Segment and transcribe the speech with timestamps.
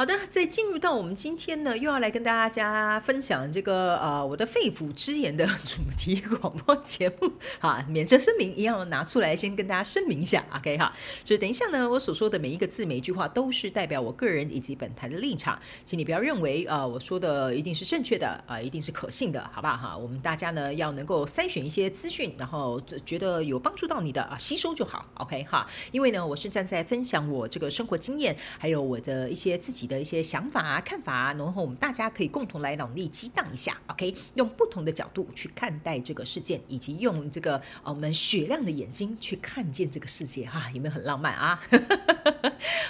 [0.00, 19.96] 好的，在进入到我们今天呢，又要来跟大家分享这个呃我的肺腑之言的主题广播节目哈，免责声明一样拿出来先跟大家声明一下， OK 哈，所以等一下呢，我所说的每一个字每一句话都是代表我个人以及本台的立场，请你不要认为啊、呃、我说的一定是正确的啊、呃，一定是可信的，好不好哈？
[19.96, 34.14] 我们大家呢要能够筛选一些资讯，然后觉得有帮助到你的啊吸收就好，OK 哈，因为呢我是站在分享我这个生活经验，还有我的一些自己的一些想法啊、看法啊，然后我们大家可以共同来脑力激荡一下，OK？
[34.34, 41.60] 用不同的角度去看待这个事件，以及用这个我们雪亮的眼睛去看见这个世界，哈、有没有很浪漫啊？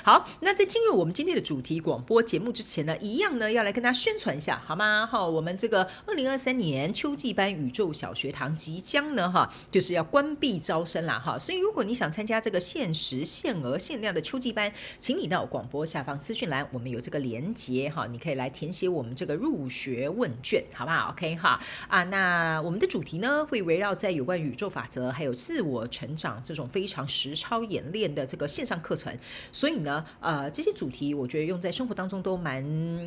[0.02, 5.06] 好，那在进入我们今天的主题广播节目之前呢，一样呢要来跟大家宣传一下，好吗？
[5.06, 17.18] 哈，我们这个二零二三年秋季班宇宙小学堂即将呢，哈，就是要关闭招生啦，哈，所以如果你想参加这个限时限额限量的秋季班，请你到广播下方资讯栏，我们有这个。
[17.18, 29.12] 连接哈，你可以来填写我们这个入学问卷，好不好？OK 哈啊，那我们的主题呢会围绕在有关宇宙法则还有自我成长这种非常实操演练的这个线上课程，
[29.50, 32.64] 所以呢，呃，这些主题我觉得用在生活当中都蛮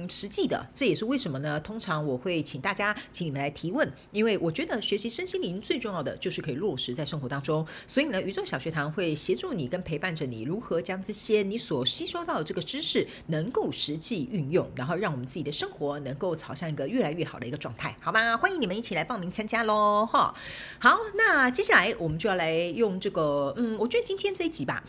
[0.09, 0.61] 实际的。
[0.73, 1.57] 这也是为什么呢？
[1.61, 7.65] 通常我会请大家，请你们来提问，因为我觉得学习身心灵最重要的就是可以落实在生活当中。
[7.87, 14.27] 所以呢，宇宙小学堂会协助你跟陪伴着你，如何将这些你所吸收到的这个知识能够实际。
[14.31, 18.38] 运用，然后让我们自己的生活能够朝向一个越来越好的一个状态，好吗？
[18.38, 20.05] 欢迎你们一起来报名参加喽！
[20.05, 20.33] 哈，
[20.80, 24.83] 好，那接下来我们就要来用这个，嗯，我觉得今天这一集吧。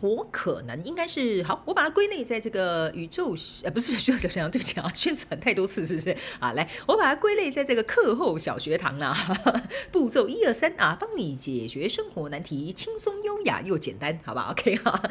[0.00, 3.34] 我可能应该是好，我把它归类在这个宇宙，
[3.64, 6.16] 呃，不是需要小学堂，对不起啊，宣传太多次是不是？
[6.38, 9.16] 啊，来，我把它归类在这个课后小学堂啦，
[9.90, 15.02] 步骤一二三啊，帮你解决生活难题，轻松优雅又简单，好吧？OK 哈，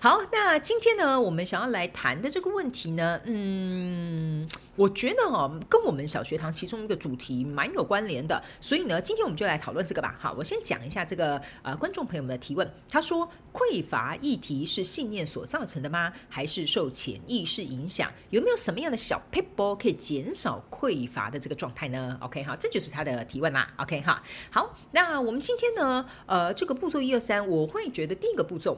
[0.00, 4.46] 好，那今天呢，我们想要来谈的这个问题呢，嗯。
[4.76, 10.16] 我觉得哦，跟我们小学堂其中一个主题蛮有关联的，所以呢，今天我们就来讨论这个吧。
[10.18, 12.68] 好，我先讲一下这个呃，观众朋友们的提问。
[12.88, 16.12] 他说，匮乏议题是信念所造成的吗？
[16.28, 18.10] 还是受潜意识影响？
[18.30, 23.72] 有没有什么样的小撇步可以减少匮乏的这个状态呢？OK 哈，这就是他的提问啦。
[23.76, 28.76] OK 哈，好，那我们今天呢，呃，这个步骤一二三，我会觉得第一个步骤。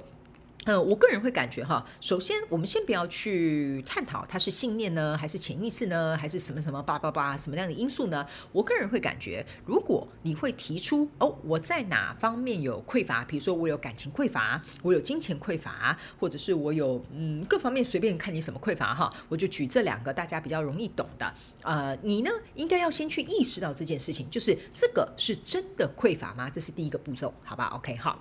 [0.66, 8.26] 呃，我个人会感觉哈，首先我们先不要去探讨它是信念呢，还是潜意识呢，还是什么什么叭叭叭什么样的因素呢？
[8.50, 21.32] 我个人会感觉，如果你会提出哦，我在哪方面有匮乏，比如说我有感情匮乏，我有金钱匮乏，或者是我有嗯各方面随便看你什么匮乏哈，我就举这两个大家比较容易懂的。
[21.62, 26.50] 呃，你呢应该要先去意识到这件事情，就是这个是真的匮乏吗？
[26.50, 28.20] 这是第一个步骤，好吧？OK，好。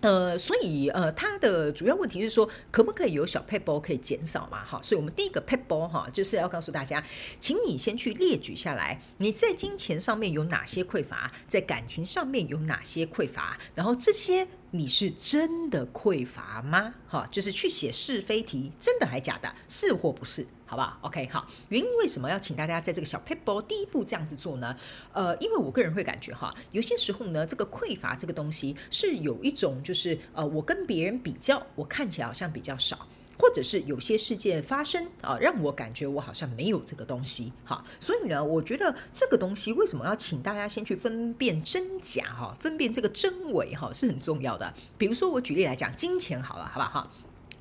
[0.00, 4.64] 呃，所以呃，它的主要问题是说，可不可以有小 Paypal 可以减少嘛？
[4.64, 7.04] 哈，所以我们第一个 Paypal 哈，就是要告诉大家，
[7.38, 16.94] 请你先去列举下来，你在金钱上面有哪些匮乏，在感情上面有哪些匮乏，然后这些你是真的匮乏吗？
[17.08, 20.46] 哈，就是去写是非题，真的还假的，是或不是？
[20.64, 21.48] 好不好？OK，好。
[21.68, 24.76] 原因为什么要请大家在这个小 paper 第一步这样子做呢？
[25.12, 33.08] 呃，因为我个人会感觉哈，有些时候呢，这个匮乏这个东西是有一种就是呃，我跟别人比较，我看起来好像比较少，
[33.40, 37.50] 或者是有些事件发生啊，让我感觉我好像没有这个东西。
[37.64, 44.74] 哈，所以呢，我觉得这个东西为什么要请大家先去分辨真假哈，分辨这个真伪哈，是很重要的。
[44.98, 47.00] 比如说我举例来讲，金钱好了，好不好？
[47.00, 47.10] 哈。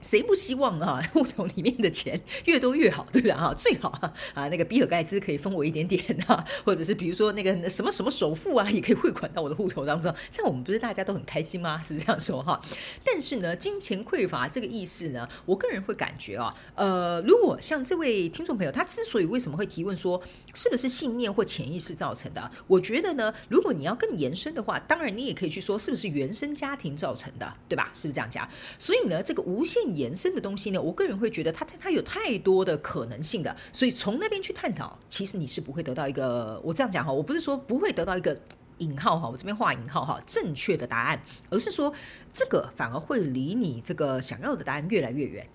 [0.02, 3.54] 谁不希望啊， 户头里面的钱越多越好，对不对啊？
[3.58, 11.78] 最好啊，啊，那个比尔盖茨可以分我一点点啊，或者是比如说那个什么什么首富啊，也可以汇款到我的户头当中，这样我们不是大家都很开心吗？
[11.84, 12.62] 是不是这样说哈？
[13.04, 20.22] 但是呢，金钱匮乏这个意思呢，我个人会感觉啊，呃，如果像这位听众朋友，他之所以为什么会提问说
[20.54, 27.92] 是不是信念或潜意识造成的，我觉得呢，如果你要更延伸的话，当然你也可以去说是不是原生家庭造成的，对吧？
[27.94, 28.48] 是不是这样讲？
[28.78, 29.89] 所以呢，这个无限。
[29.96, 38.38] 延伸的东西呢，我个人会觉得它它有太多的可能性的，所以从那边去探讨，其实你是不会得到一个我这样讲哈，我不是说不会得到一个
[38.80, 41.94] 引号哈，我这边画引号哈，正确的答案，而是说
[42.32, 45.48] 这个反而会离你这个想要的答案越来越远。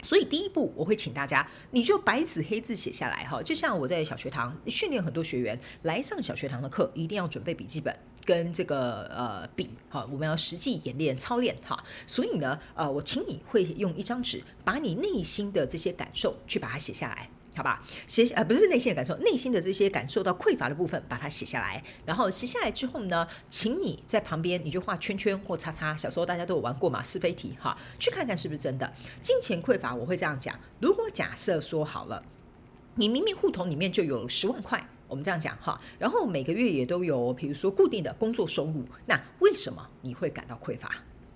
[0.00, 3.42] 所以第一步，我会请大家，你就白纸黑字写下来哈。
[3.42, 7.92] 就像我在小学堂训练很多学员来上小学堂的课，一定要准备笔记本
[8.28, 11.82] 跟这个呃比哈，我们要实际演练操练哈。
[12.06, 17.30] 所以呢，呃，我请你会用一张纸，把你内心的这些感受去把它写下来。
[17.56, 21.82] 好吧，写呃不是内心的感受，内心的这些感受到匮乏的部分，把它写下来。
[22.04, 25.96] 然后写下来之后呢，请你在旁边你就画圈圈或叉叉。
[25.96, 28.92] 小时候大家都有玩过嘛，是非题哈，去看看是不是真的。
[29.20, 32.22] 金钱匮乏，我会这样讲：如果假设说好了，
[32.96, 40.90] 你明明户头里面就有十万块，我们这样讲哈，然后每个月也都有，比如说固定的工作收入，那为什么你会感到匮乏？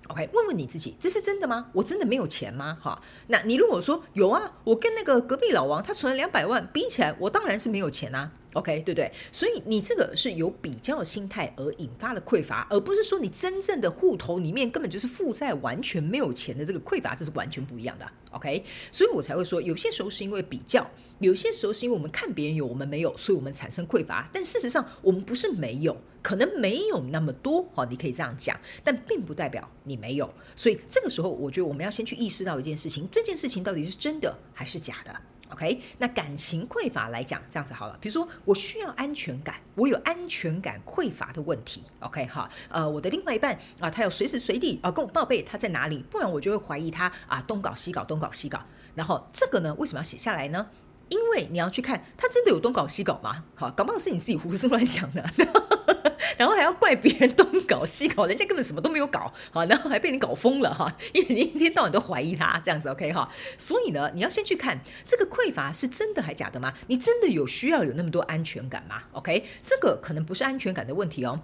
[0.09, 1.71] ？OK，问问你自己，这是真的吗？
[1.73, 2.77] 我真的没有钱吗？
[2.81, 8.33] 哈，那你如果说有啊，我跟那个隔壁老王他存了两百万比起来，我当然是没有钱啊。
[8.55, 9.11] OK，对不对？
[9.31, 18.07] 所以你这个是有比较心态而引发的匮乏，而不是说你真正的户头里面根本就是负债，完全没有钱的这个匮乏，这是完全不一样的。
[18.31, 20.87] OK，所以我才会说，有些时候是因为比较，
[21.21, 24.29] 有些时候是因为我们看别人有，我们没有，所以我们产生匮乏。
[24.35, 30.33] 但事实上，我们不是没有，可能没有那么多，好，你可以这样讲，但并不代表你没有。
[30.55, 35.15] 所以这个时候，我觉得我们要先去意识到一件事情，这件事情到底是真的还是假的。
[35.51, 37.95] OK，那感情匮乏来讲，这样子好了。
[38.01, 41.83] 比如说，我需要安全感，我有安全感匮乏的问题。
[42.01, 48.59] OK，哈，呃，我的另外一半啊，他要随时随地啊跟我报备他在哪里，不然我就会怀疑他啊东搞西搞，东搞西搞。
[48.95, 50.67] 然后这个呢，为什么要写下来呢？
[51.11, 53.45] 因为你要去看他真的有东搞西搞吗？
[53.55, 55.23] 好，搞不好是你自己胡思乱想的。
[56.43, 66.75] 然后还要怪别人东搞西搞，人家根本什么都没有搞，好，然后还被你搞疯了哈，因为你一天到晚都怀疑他这样子，OK 哈，所以呢，你要先去看这个匮乏是真的还假的吗？
[66.89, 71.39] 你真的有需要有那么多安全感吗？OK，这个可能不是安全感的问题哦。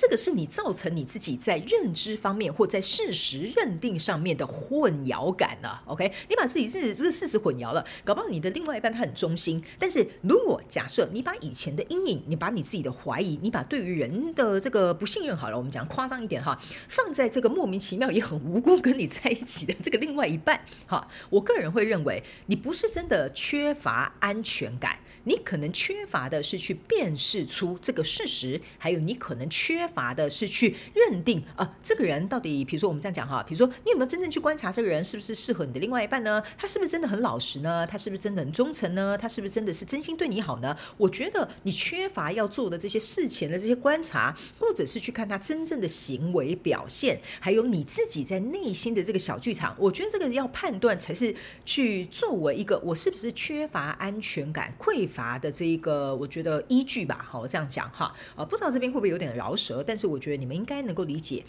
[0.00, 5.82] 这个是你造成你自己在认知方面或在事实认定上面的混淆感了。
[5.84, 9.62] OK，你把自己自己这个事实混淆了，搞不好你的另外一半他很忠心。
[9.78, 16.58] 但是如果假设你把以前的阴影，你把你自己的怀疑，你把对于人的这个不信任，好了，我们讲夸张一点哈，
[16.88, 29.90] 放在这个莫名其妙也很无辜跟你在一起的这个另外一半，哈，我个人会认为你不是真的缺乏安全感，你可能缺乏的是去辨识出这个事实，还有你可能缺。
[29.94, 36.42] 乏的是去认定啊、这个人到底，比如说我们这样讲哈，比如说你有没有真正去观察这个人是不是适合你的另外一半呢？
[36.56, 37.86] 他是不是真的很老实呢？
[37.86, 39.18] 他是不是真的很忠诚呢？
[39.18, 40.76] 他是不是真的是真心对你好呢？
[40.96, 51.34] 我觉得你缺乏要做的这些事前的这些观察，或者是去看他真正的行为表现，还有你自己在内心的这个小剧场，我觉得这个要判断才是
[51.64, 57.26] 去作为一个我是不是缺乏安全感、匮罚的这一个我觉得依据吧。
[57.28, 59.84] 好，这样讲哈啊，不知道这边会不会有点饶舌？
[59.86, 61.44] 但是我觉得你们应该能够理解，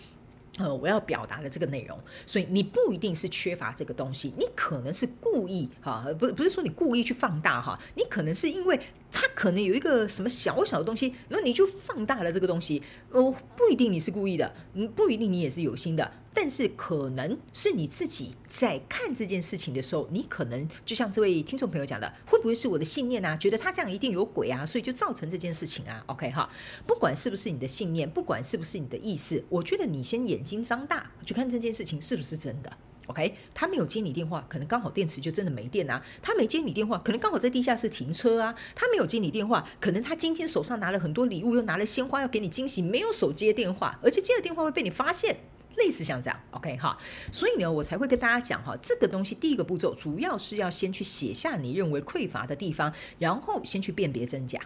[0.58, 1.98] 呃，我要表达的这个内容。
[2.26, 8.80] 所以你不一定是缺乏这个东西，你可能是故意哈，不不是说你故意去放大哈，你可能是因为
[9.12, 12.82] 他可能有一个什么小小的东西，那你就放大了这个东西。
[13.12, 13.22] 呃，
[13.56, 16.12] 不一定你是故意的，嗯，不一定你也是有心的。
[16.44, 23.38] 但是可能是你自己在看这件事情的时候，你可能就像这位听众朋友讲的，会不会是我的信念啊？
[23.38, 26.50] 觉得他这样一定有鬼啊，所以就造成这件事情啊？OK 哈，
[26.88, 32.74] 不管是不是你的信念，不管是不是你的意识，我觉得你先眼睛张大去看这件事情是不是真的。
[33.06, 36.04] OK，他没有接你电话，可能刚好电池就真的没电啊。
[36.24, 38.56] 他没接你电话，可能刚好在地下室停车啊。
[38.74, 45.38] 他没有接你电话，可能他今天手上拿了很多礼物，又拿了鲜花要给你惊喜，没有手接电话，而且接了电话会被你发现。
[45.78, 46.98] 类似像这样，OK 哈，
[47.32, 54.60] 所以呢，我才会跟大家讲哈，这个东西第一个步骤主要是要先去写下你认为匮乏的地方，然后先去辨别真假。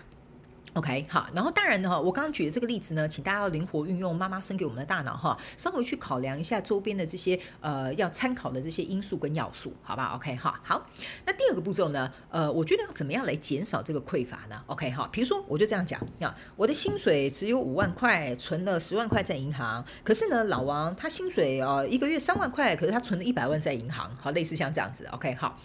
[0.75, 10.85] OK，好，然后当然呢，哈，我刚刚举的这个例子呢，请大家要灵活运用妈妈生给我们的大脑哈，稍微去考量一下周边的这些呃要参考的这些因素跟要素，好吧？OK，哈，好，
[11.25, 25.57] 那第二个步骤呢，呃，我觉得要怎么样来减少这个匮乏呢？OK，哈，比如说我就这样讲啊，我的薪水只有五万块，存了十万块在银行，可是呢，老王他薪水呃一个月三万块，可是他存了一百万在银行，好，类似像这样子，OK，好，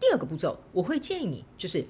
[0.00, 1.86] 第二个步骤我会建议你就是。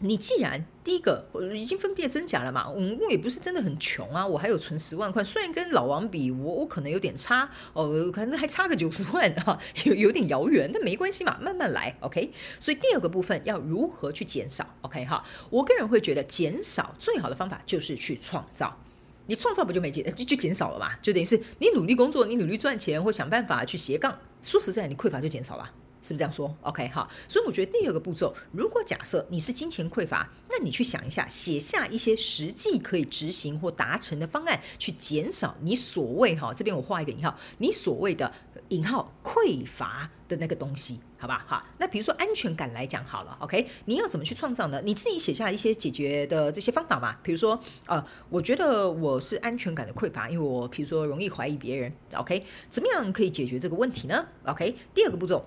[0.00, 12.32] 你既然第一个已经分辨真假了嘛，嗯，我也不是真的很穷啊，我还有存十万块，虽然跟老王比，我我可能有点差哦，可能还差个九十万 哈，有有点遥远，但没关系嘛，慢慢来，OK。
[12.58, 18.76] 所以第二个部分要如何去减少，OK 哈，我个人会觉得减少最好的方法就是去创造，
[19.26, 25.70] 你创造不就没减就就减少了嘛，就等于是你努力工作，你努力赚钱或想办法去斜杠，说实在，你匮乏就减少了。
[26.02, 38.30] 是不是这样说？OK 哈，所以我觉得第二个步骤，如果假设你是金钱匮乏，那你去想一下，写下一些实际可以执行或达成的方案，去减少你所谓哈，这边我画一个引号，你所谓的
[38.68, 41.44] 引号匮乏的那个东西，好吧？
[41.46, 44.82] 好，那比如说安全感来讲好了，OK，你要怎么去创造呢？
[44.84, 47.16] 你自己写下一些解决的这些方法嘛。
[47.22, 55.44] 比如说，呃，我觉得我是安全感的匮乏，因为我比如说容易怀疑别人，OK，怎么样可以解决这个问题呢？OK，第二个步骤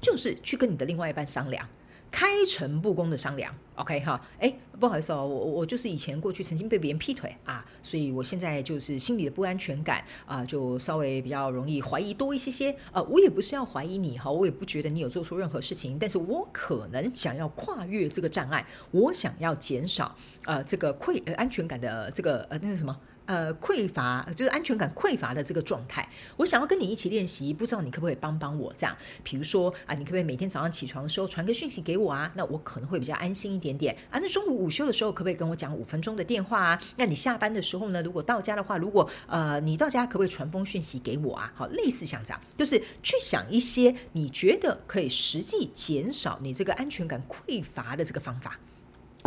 [0.00, 1.68] 就是去跟你的另外一半商量。
[2.08, 12.74] 开诚布公的商量，OK 哈，哎，不好意思哦，我我就是以前过去曾经被别人劈腿啊，所以我现在就是心里的不安全感啊，就稍微比较容易怀疑多一些些。
[12.92, 22.96] 呃，我也不是要怀疑你哈，我也不觉得你有做错任何事情，但是我可能想要跨越这个障碍，我想要减少呃这个愧呃安全感的这个呃那个什么？
[23.26, 28.96] 呃，匮乏就是安全感匮乏的这个状态，我想要跟你一起练习，不知道你可不可以帮帮我这样？
[29.22, 32.30] 比如说啊，你可不可以每天早上起床的时候传个讯息给我啊？
[32.36, 34.18] 那我可能会比较安心一点点啊。
[34.18, 36.82] 那中午午休的时候，可不可以跟我讲五分钟的电话啊？
[36.96, 38.02] 那你下班的时候呢？
[38.02, 41.52] 如果到家的话，如果呃你到家，可不可以传封讯息给我啊？
[41.56, 48.58] 好，类似像这样，就是去想一些你觉得可以实际减少你这个安全感匮乏的这个方法。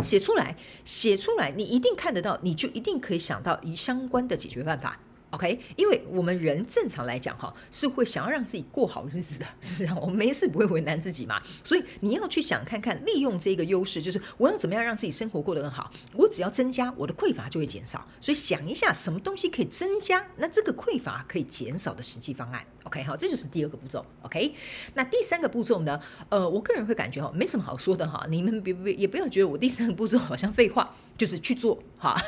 [0.02, 4.98] 写出来，写出来，你一定看得到，你就一定可以想到与相关的解决办法。
[5.30, 10.00] OK，因为我们人正常来讲哈，是会想要让自己过好日子的， 是不是？
[10.00, 11.40] 我们没事不会为难自己嘛。
[11.62, 15.90] 所以你要去想看看，利用这个优势，就是我要怎么样让自己生活过得更好。
[16.14, 18.04] 我只要增加，我的匮乏就会减少。
[18.20, 22.64] 所以想一下，什么东西可以增加，那这个匮乏可以减少的实际方案。
[22.84, 24.04] OK，好，这就是第二个步骤。
[24.22, 24.52] OK，
[24.94, 26.00] 那第三个步骤呢？
[26.28, 28.26] 呃，我个人会感觉哈，没什么好说的哈。
[28.28, 32.20] 你们别别也不要觉得我第三个步骤好像废话，就是去做哈。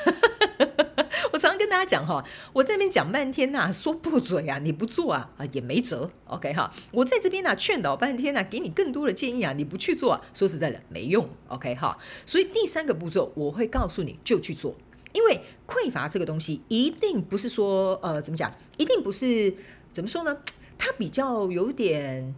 [1.35, 2.23] 我常常跟大家讲哈，
[2.53, 6.71] 我这边讲半天呐，说不准啊，你不做啊啊也没辙，OK 哈。
[6.91, 11.97] 我在这边呢劝导半天呐，给你更多的建议啊，你不去做啊，说实在的没用，OK 哈。
[12.27, 14.75] 所以第三个步骤我会告诉你就去做，
[15.15, 19.55] 因为匮乏这个东西一定不是说呃怎么讲，一定不是
[19.91, 20.37] 怎么说呢？
[20.77, 22.35] 它比较有点。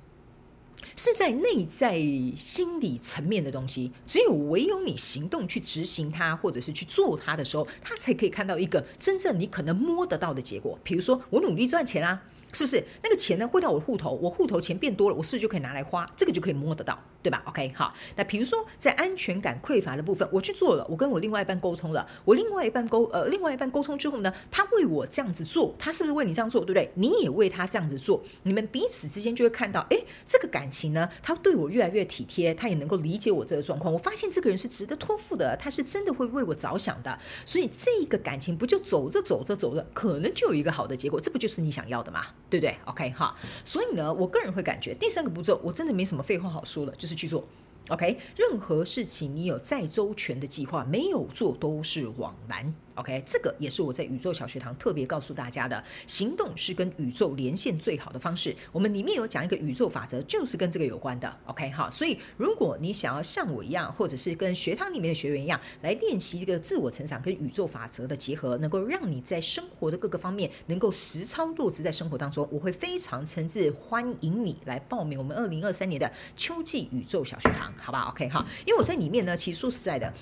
[0.97, 1.99] 是在内在
[2.37, 10.78] 心理层面的东西，只有唯有你行动去执行它，或者是去做它的时候，它才可以看到一个真正你可能摸得到的结果。
[10.83, 12.23] 比如说，我努力赚钱啊。
[12.54, 16.06] 是不是那个钱呢汇到我户头，我户头钱变多了，我是不是就可以拿来花？
[16.16, 17.94] 这个就可以摸得到，对吧？OK，好。
[18.16, 26.90] 那比如说在安全感匮乏的部分，我去做了，我跟我另外一半沟通了，我另外一半沟呃另外一半沟通之后呢，他为我这样子做，他是不是为你这样做，对不对？
[26.94, 33.92] 你也为他这样子做，你们彼此之间就会看到，哎，这个感情呢，他对我越来越体贴，他也能够理解我这个状况。
[33.92, 42.25] 我发现这个人是值得托付的，他是真的会为我着想的，所以这个感情不就走着走着走着，可能就有一个好的结果，这不就是你想要的吗？
[42.51, 43.35] 对不对？OK，哈。
[43.65, 47.45] 所以呢，我个人会感觉第三个步骤，我真的没什么废话好说了，就是去做。
[47.89, 52.75] OK，任何事情你有再周全的计划，没有做都是枉然。
[52.95, 58.55] OK，这个也是我在宇宙小学堂特别告诉大家的，行动是跟宇宙连线最好的方式。
[58.71, 61.37] 我们里面有讲一个宇宙法则，就是跟这个有关的。
[61.47, 80.13] OK，好，所以如果你想要像我一样，或者是跟学堂里面的学员一样，来练习这个自我成长跟宇宙法则的结合，能够让你在生活的各个方面能够实操落实在生活当中，我会非常诚挚欢迎你来报名我们二零二三年的秋季宇宙小学堂，好不好？OK，好，因为我在里面呢，其实说实在的。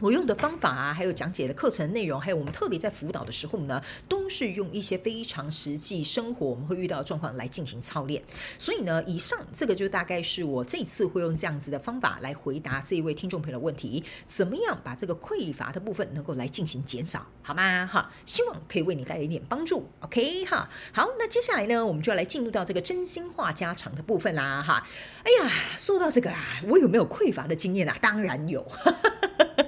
[0.00, 8.22] 我用的方法啊，还有讲解的课程内容，还有我们特别在辅导的时候呢，都是用一些非常实际生活我们会遇到的状况来进行操练。
[8.58, 17.86] 所以呢，以上这个就大概是我这次会用这样子的方法来回答这一位听众朋友的问题：怎么样把这个匮乏的部分能够来进行减少，好吗？
[17.86, 19.86] 哈，希望可以为你带来一点帮助。
[20.00, 24.86] OK，哈，好，那接下来呢，我们就要来进入到这个真心话家常的部分啦，哈。
[25.24, 27.94] 哎呀，说到这个啊，我有没有匮乏的经验啊？
[28.00, 28.66] 当然有。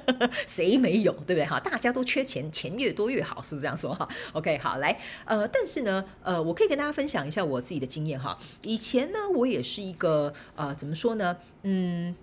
[0.47, 1.61] 谁没有，对不对哈？
[1.61, 8.39] 大家都缺钱，钱越多越好，是不是这样说哈？OK，好，来，呃，但是呢，呃，我可以跟大家分享一下我自己的经验哈。
[8.63, 11.37] 以前呢，我也是一个呃，怎么说呢？
[11.63, 12.15] 嗯。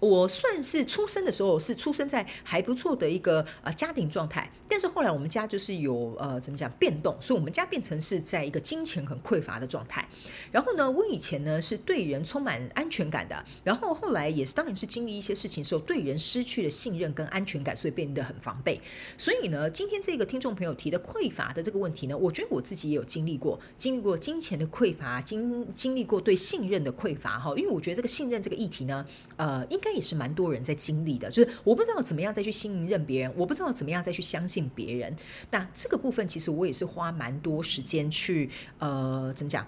[0.00, 10.08] 我算是出生的时候是出生在还不错的一个呃家庭状态，但是后来我们家就是有呃怎么讲变动，所以我们家变成是在一个金钱很匮乏的状态。
[10.50, 18.80] 然后呢，我以前呢是对人充满安全感的，然后后来也是当然是经历一些事情的时候，对人失去了信任跟安全感，所以变得很防备。
[19.18, 29.04] 所以呢，今天这个听众朋友提的匮乏的这个问题呢，我觉得我自己也有经历过，经历过金钱的匮乏，经经历过对信任的匮乏哈，因为我觉得这个信任这个议题呢，
[29.36, 29.89] 呃，应该。
[29.92, 35.14] 也是蛮多人在经历的，就是我不知道怎么样再去信任别人，我不知道怎么样再去相信别人。
[35.50, 39.66] 那这个部分其实我也是花蛮多时间去，呃，怎么讲？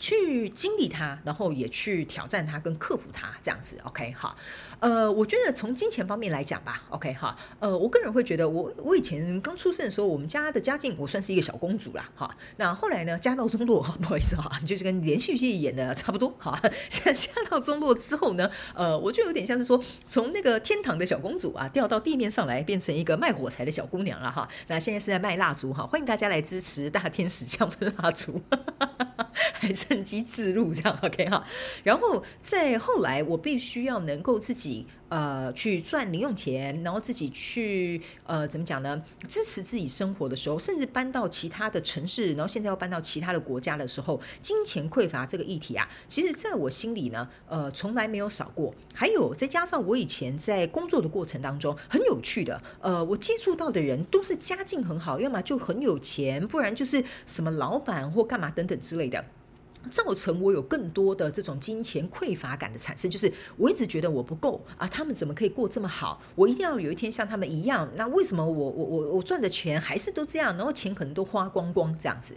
[0.00, 4.36] 去经历它，然后也去挑战它，跟克服它，这样子，OK，好，
[4.80, 28.40] 呃，我觉得从金钱方面来讲吧，OK，哈，呃，我个人会觉得我，我以前刚出生的时候，我们家的家境，我算是一个小公主啦，哈，那后来呢，家道中落， 不好意思哈，就是跟连续剧演的差不多，哈，现 在家道中落之后呢，呃，我就有点像是说，从那个天堂的小公主啊，掉到地面上来，变成一个卖火柴的小姑娘了，哈，那现在是在卖蜡烛，哈，欢迎大家来支持大天使香氛蜡烛。
[28.50, 28.58] 哈。
[28.78, 31.44] 哈哈哈还是趁机自入这样，OK 哈，
[31.82, 34.86] 然后在后来，我必须要能够自己。
[35.10, 39.02] 呃，去赚零用钱，然后自己去呃，怎么讲呢？
[39.26, 48.72] 支持自己生活的时候，甚至搬到其他的城市，然后现在要搬到其他的国家的时候，金钱匮乏这个议题啊，其实在我心里呢，呃，从来没有少过。
[48.94, 59.24] 还有再加上我以前在工作的过程当中，很有趣的，呃，我接触到的人都是家境很好，要么就很有钱，不然就是什么老板或干嘛等等之类的。
[59.90, 66.20] 造成我有更多的这种金钱匮乏感的产生，就是我一直觉得我不够啊，他们怎么可以过这么好？
[66.34, 67.88] 我一定要有一天像他们一样。
[67.96, 70.56] 那为什么我我我我赚的钱还是都这样？
[70.56, 72.34] 然后钱可能都花光光这样子。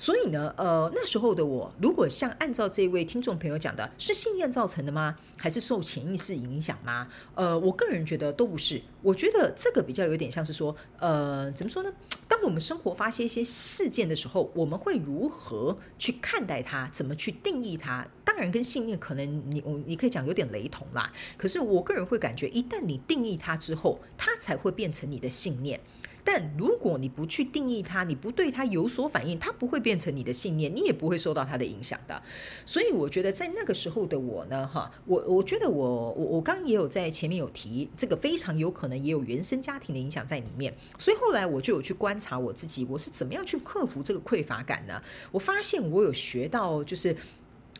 [0.00, 5.16] 所以呢，呃，那时候的我，如果像按照这位听众朋友讲的，是信念造成的吗？
[5.36, 7.08] 还是受潜意识影响吗？
[7.34, 8.80] 呃，我个人觉得都不是。
[9.02, 11.92] 我觉得这个比较有点像是说，呃，怎么说呢？
[12.28, 16.77] 当我们生活发生一些事件的时候，我们会如何去看待它？
[16.92, 18.06] 怎么去定义它？
[18.24, 21.12] 当然，跟信念可能你我你可以讲有点雷同啦。
[21.36, 25.80] 可是我个人会感觉，一旦你定义它之后，它才会变成你的信念。
[26.24, 32.22] 但如果你不去定义它，你不对它有所反应，它不会变成你的信念，你也不会受到它的影响的。
[32.66, 40.74] 所以我觉得在那个时候的我呢，哈，我我觉得我我我刚也有在前面有提，这个非常有可能也有原生家庭的影响在里面。
[40.98, 45.00] 所以后来我就有去观察我自己，我是怎么样去克服这个匮乏感呢？
[45.30, 47.16] 我发现我有学到，就是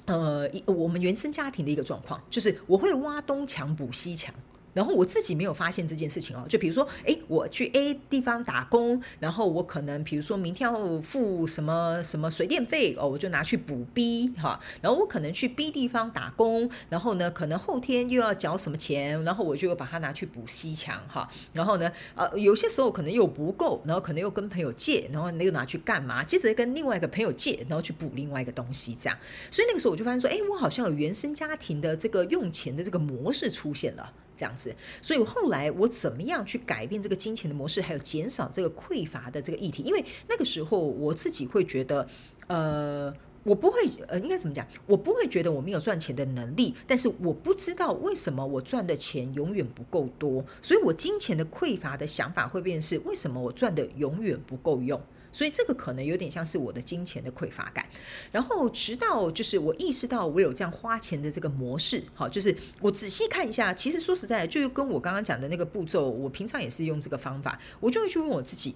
[0.07, 4.35] 呃，我们原生家庭的一个状况，就是我会挖东墙补西墙。
[4.75, 26.23] 然后我自己没有发现这件事情哦，就比如说，哎，我去 A 地方打工，然后我可能比如说明天要付什么什么水电费哦，我就拿去补 B 哈，然后我可能去 B 地方打工，然后呢，可能后天又要缴什么钱，然后我就把它拿去补西墙哈，然后呢，呃，有些时候可能又不够，然后可能又跟朋友借，然后又拿去干嘛？
[26.23, 29.19] 接着跟另外一个朋友借，然后去补另外一个东西，这样。
[29.51, 34.13] 所以那个时候我就发现说，哎，我好像有原生家庭的这个用钱的这个模式出现了。
[34.39, 34.73] 这样子，
[35.03, 39.83] 所以后来我怎么样去改变这个金钱的模式，还有减少这个匮乏的这个议题？
[39.83, 42.09] 因为那个时候我自己会觉得，
[42.47, 44.65] 呃，我不会，呃，应该怎么讲？
[44.87, 55.01] 我不会觉得我没有赚钱的能力，但是我不知道为什么我赚的钱永远不够多，所以我金钱的匮乏的想法会变成是：为什么我赚的永远不够用？
[55.31, 57.87] 所以这个可能有点像是我的金钱的匮乏感，
[58.33, 68.75] 然后直到就是我意识到我有这样花钱的这个模式，好，就是我仔细看一下，其实说实在，就跟我刚刚讲的那个步骤，我平常也是用这个方法，我就会去问我自己，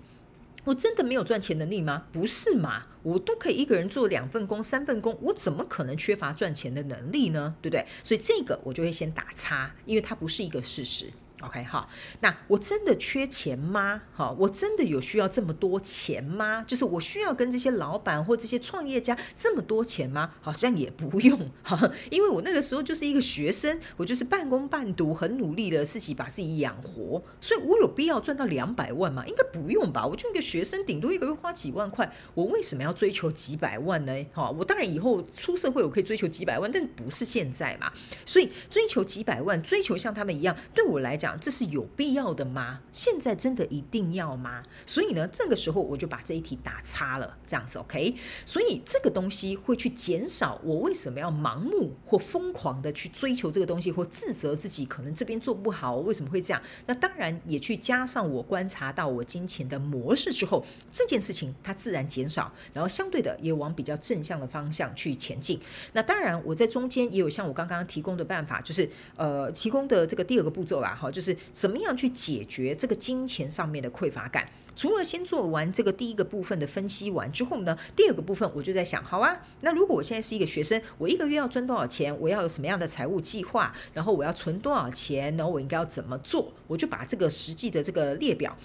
[0.64, 2.04] 我真的没有赚钱能力吗？
[2.12, 7.56] 不是嘛，我都可以一个人做两份工、三份工，我怎么可能缺乏赚钱的能力呢？
[7.60, 7.84] 对不对？
[8.04, 11.06] 所以这个我就会先打叉，因为它不是一个事实。
[11.42, 11.88] OK 好，
[12.20, 14.02] 那我真的缺钱吗？
[14.12, 16.64] 好，我真的有需要这么多钱吗？
[16.66, 20.34] 就是我需要跟这些老板或这些创业家这么多钱吗？
[20.40, 29.26] 好像也不用 哈，因为我那个时候就是一个学生，我就是半工半读，很努力的自己把自己养活，所以我有必要赚到两百万吗？
[29.26, 30.06] 应该不用吧？
[30.06, 34.12] 我就一个学生，顶多一个月花几万块，我为什么要追求几百万呢？
[34.32, 37.92] 哈，我当然以后出社会我可以追求几百万，但不是现在嘛。
[38.24, 41.31] 所以追求几百万，追求像他们一样，对我来讲。
[41.40, 42.80] 这是有必要的吗？
[42.90, 44.62] 现在真的一定要吗？
[44.86, 48.14] 所以呢，这个时候我就把这一题打叉了，这样子 OK。
[48.44, 56.62] 所以这个东西会去减少我为什么要盲目或疯狂的去追求这个东西，或自责自己可能这边做不好，为什么会这样？
[56.86, 65.58] 那当然也去加上我观察到我金钱的模式之后，这件事情它自然减少，然后相对的也往比较正向的方向去前进。
[65.94, 71.21] 那当然我在中间也有像我刚刚提供的办法，就是呃提供的这个第二个步骤啦，哈，就。
[71.22, 74.44] 就是怎么样去解决这个金钱上面的匮乏感？
[74.74, 82.12] 除了先做完这个第一个部分的分析完之后呢，第二个部分我就在想，好啊，那如果我现在是一个学生，我一个月要赚多少钱？
[82.18, 83.72] 我要有什么样的财务计划？
[83.94, 85.36] 然后我要存多少钱？
[85.36, 86.52] 然后我应该要怎么做？
[86.66, 88.56] 我就把这个实际的这个列表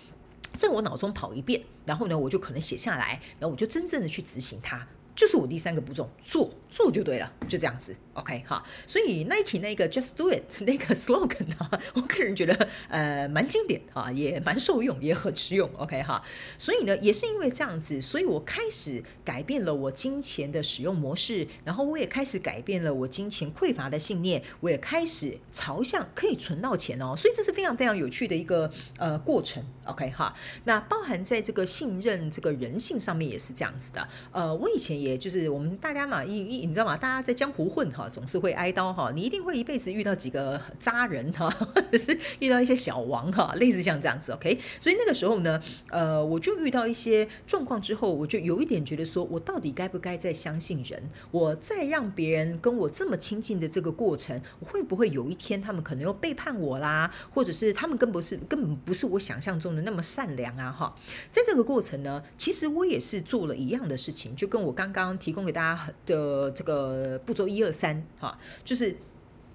[0.54, 4.88] 在我脑中跑一遍，然后呢，我就可能写下来，然后我就真正的去执行它。
[5.18, 8.64] 就是我第三个步骤，做做就对了，就这样子，OK 哈。
[8.86, 16.24] 所以 Nike 那个 Just Do It 那个 slogan 啊， 我个人觉得呃蛮经典啊，也蛮受用，也很实用，OK 哈。
[16.60, 27.16] 所以呢，也是因为这样子，所以我开始改变了我金钱的使用模式，然后我也开始改变了我金钱匮乏的信念，我也开始朝向可以存到钱哦。
[27.18, 30.32] 所以这是非常非常有趣的一个呃过程，OK 哈。
[30.66, 35.07] 那包含在这个信任这个人性上面也是这样子的，呃，我以前也。
[35.08, 36.98] 也就是我们大家嘛，一一你知道吗？
[36.98, 39.12] 大家在江湖混哈，总是会挨刀哈。
[39.16, 44.32] 你一定会一辈子遇到几个渣人哈，或者是遇到一些小王哈，类似像这样子。
[44.34, 51.02] OK，所以那个时候呢，呃，我就遇到一些状况之后，我就有一点觉得说，我到底该不该再相信人？
[51.32, 57.10] 我再让别人跟我这么亲近的这个过程，会不会有一天他们可能又背叛我啦？
[57.34, 60.72] 或者是他们根本不是根本不是我想象中的那么善良啊？
[60.72, 60.96] 哈，
[61.32, 65.08] 在这个过程呢，其实我也是做了一样的事情，就跟我刚刚。
[65.08, 68.94] 刚提供给大家的这个步骤一二三哈，就是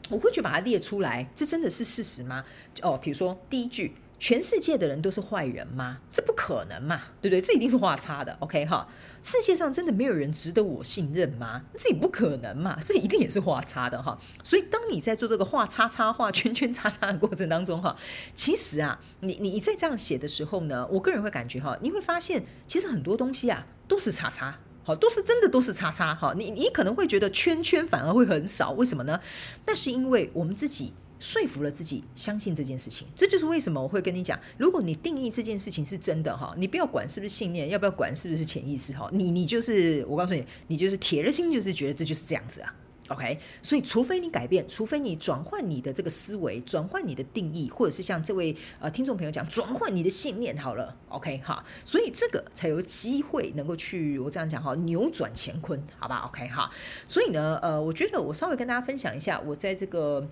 [0.08, 2.42] 我会去把它列出来，这真的是事实吗？
[2.80, 5.98] 哦，比如说第一句，全世界的人都是坏人吗？
[6.10, 7.40] 这不可能嘛，对不对？
[7.42, 8.88] 这一定是画叉的，OK 哈？
[9.22, 11.64] 世界上真的没有人值得我信任吗？
[11.76, 14.18] 这也不可能嘛，这一定也是画叉的哈。
[14.42, 17.94] 所以当你在做这个画叉叉、画圈圈叉叉的过程当中哈，
[18.34, 24.58] 其实啊，你你在这样写的时候呢，我个人会感觉哈，你会发现其实很多东西啊都是叉叉。
[24.84, 26.14] 好，都是真的，都是叉叉。
[26.14, 29.20] 哈，你你可能会觉得圈圈反而会很少，为什么呢？
[29.66, 33.06] 那是因为我们自己说服了自己，相信这件事情。
[33.14, 42.74] 这就是为什么我会跟你讲，如果你定义这件事情是真的，哈，你不要管是不是信念，要不要管是不是潜意识，哈，你你就是我告诉你，你就是铁了心，就是觉得这就是这样子啊。
[43.12, 56.70] OK，所以除非你改变，除非你转换你的这个思维，转换你的定义，或者是像这位呃听众朋友讲，转换你的信念好了，OK 哈，所以这个才有机会能够去我这样讲哈，扭转乾坤，好吧？OK 哈，
[57.06, 60.28] 所以呢，呃，我觉得我稍微跟大家分享一下，我在这个。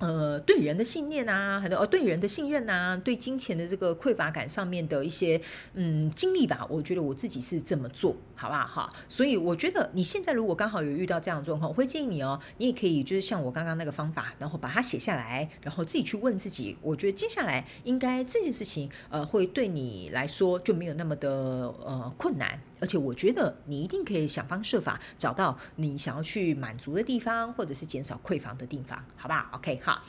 [0.00, 5.40] 呃，对人的信念啊，很多呃，对人的信任啊，对金钱的这个匮乏感上面的一些
[5.74, 8.88] 嗯经历吧，我觉得我自己是这么做，好不好哈？
[9.08, 22.58] 所以我觉得你现在如果刚好有遇到这样的状况，我会建议你哦，你也可以就是像我刚刚那个方法，然后把它写下来，然后自己去问自己，我觉得接下来应该这件事情呃会对你来说就没有那么的呃困难。
[22.80, 30.00] 而且我觉得你一定可以想方设法找到你想要去满足的地方，或者是减少匮乏的地方，好不好？OK，好，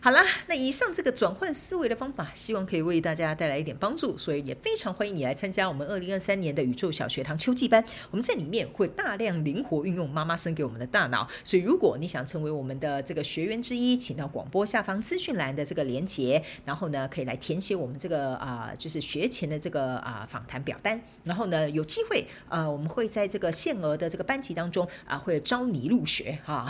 [0.00, 7.73] 好了，那以上这个转换思维的方法，希望可以为大家带来一点帮助，所以也非常欢迎你来参加我们二零二三年的宇宙小学堂秋季班。
[8.10, 22.26] 我们在里面会大量灵活运用妈妈生给我们的大脑，所以如果你想成为我们的这个学员之一，请到广播下方资讯栏的这个连接，然后呢可以来填写我们这个啊、就是学前的这个啊、访谈表单，然后呢有机会。
[22.48, 26.66] 呃，我们会在这个限额的这个班级当中啊，会招你入学哈，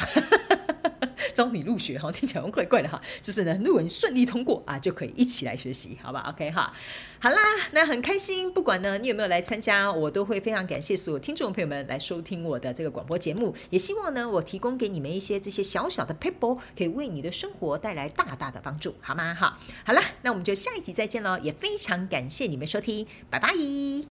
[1.35, 6.73] 招你入学哈，听起来怪怪的哈，就是呢，如果你顺利通过啊，就可以一起来学习，好吧？OK 哈，
[7.19, 7.37] 好啦，
[7.73, 19.35] 那很开心，不管呢你有没有来参加，我都会非常感谢所有听众朋友们来收听我的这个广播节目，也希望呢我提供给你们一些这些小小的 people，，可以为你的生活带来大大的帮助，好吗？
[19.35, 24.14] 哈，好啦，那我们就下一集再见喽，也非常感谢你们收听，拜拜。